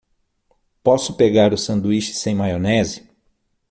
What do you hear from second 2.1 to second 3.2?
sem maionese?